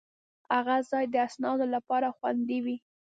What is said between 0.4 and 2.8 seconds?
هغه ځای د اسنادو لپاره خوندي و.